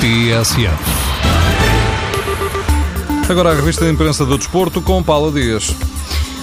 [0.00, 0.72] TSF.
[3.28, 5.76] Agora a revista de imprensa do desporto com Paula Dias.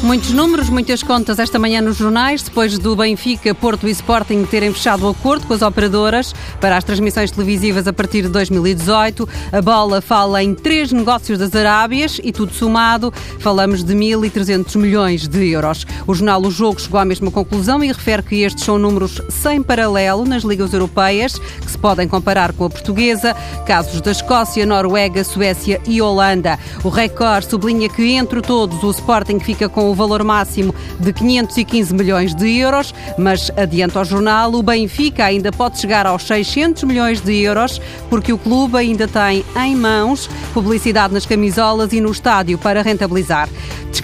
[0.04, 4.72] Muitos números, muitas contas esta manhã nos jornais, depois do Benfica, Porto e Sporting terem
[4.72, 9.28] fechado o acordo com as operadoras para as transmissões televisivas a partir de 2018.
[9.52, 15.28] A bola fala em três negócios das Arábias e tudo somado falamos de 1.300 milhões
[15.28, 15.86] de euros.
[16.06, 19.64] O jornal O Jogo chegou à mesma conclusão e refere que estes são números sem
[19.64, 25.24] paralelo nas ligas europeias, que se podem comparar com a portuguesa, casos da Escócia, Noruega,
[25.24, 26.60] Suécia e Holanda.
[26.84, 31.94] O Record sublinha que entre todos o Sporting fica com o valor máximo de 515
[31.94, 37.22] milhões de euros, mas adianta ao jornal, o Benfica ainda pode chegar aos 600 milhões
[37.22, 42.58] de euros, porque o clube ainda tem em mãos publicidade nas camisolas e no estádio
[42.58, 43.50] para rentabilizar.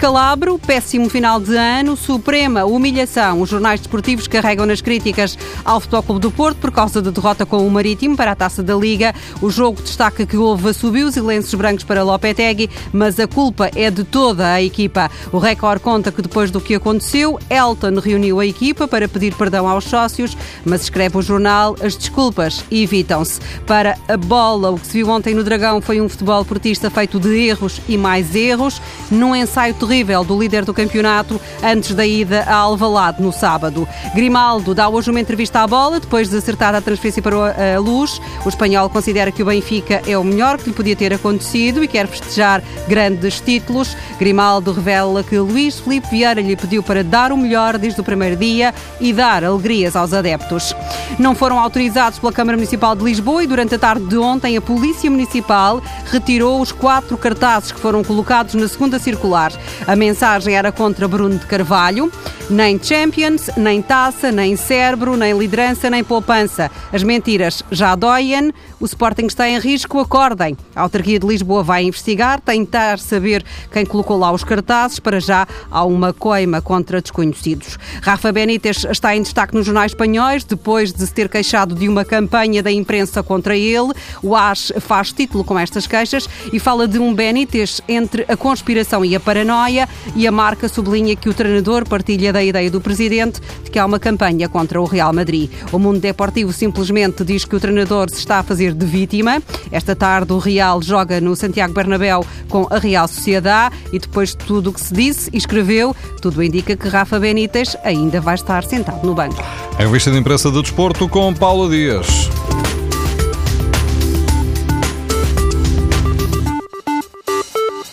[0.04, 3.40] Descalabro, péssimo final de ano, suprema humilhação.
[3.40, 7.46] Os jornais desportivos carregam nas críticas ao Futebol Clube do Porto por causa da derrota
[7.46, 9.14] com o Marítimo para a Taça da Liga.
[9.40, 13.90] O jogo destaca que houve assobios e lenços brancos para Lopetegui, mas a culpa é
[13.90, 15.10] de toda a equipa.
[15.32, 19.66] O Record conta que depois do que aconteceu, Elton reuniu a equipa para pedir perdão
[19.66, 23.40] aos sócios, mas escreve o jornal, as desculpas evitam-se.
[23.66, 27.18] Para a bola, o que se viu ontem no Dragão foi um futebol portista feito
[27.18, 29.93] de erros e mais erros, num ensaio terrível
[30.26, 33.86] do líder do campeonato antes da ida a Alvalade no sábado.
[34.12, 37.36] Grimaldo dá hoje uma entrevista à bola depois de acertar a transferência para
[37.76, 38.20] a Luz.
[38.44, 41.86] O espanhol considera que o Benfica é o melhor que lhe podia ter acontecido e
[41.86, 43.96] quer festejar grandes títulos.
[44.18, 48.36] Grimaldo revela que Luís Felipe Vieira lhe pediu para dar o melhor desde o primeiro
[48.36, 50.74] dia e dar alegrias aos adeptos.
[51.18, 54.60] Não foram autorizados pela Câmara Municipal de Lisboa e durante a tarde de ontem a
[54.60, 59.52] Polícia Municipal retirou os quatro cartazes que foram colocados na segunda circular.
[59.86, 62.10] A mensagem era contra Bruno de Carvalho.
[62.50, 66.70] Nem Champions, nem taça, nem cérebro, nem liderança, nem poupança.
[66.92, 68.52] As mentiras já doem.
[68.78, 70.54] O Sporting está em risco, acordem.
[70.76, 75.00] A Autarquia de Lisboa vai investigar, tentar saber quem colocou lá os cartazes.
[75.00, 77.78] Para já há uma coima contra desconhecidos.
[78.02, 82.04] Rafa Benítez está em destaque nos jornais espanhóis depois de se ter queixado de uma
[82.04, 83.94] campanha da imprensa contra ele.
[84.22, 89.02] O AS faz título com estas queixas e fala de um Benítez entre a conspiração
[89.02, 93.40] e a paranoia e a marca sublinha que o treinador partilha da ideia do presidente
[93.62, 95.48] de que há uma campanha contra o Real Madrid.
[95.70, 99.40] O mundo deportivo simplesmente diz que o treinador se está a fazer de vítima.
[99.70, 104.38] Esta tarde o Real joga no Santiago Bernabéu com a Real Sociedade e depois de
[104.38, 108.64] tudo o que se disse e escreveu, tudo indica que Rafa Benítez ainda vai estar
[108.64, 109.40] sentado no banco.
[109.78, 112.28] A revista de imprensa do desporto com Paulo Dias.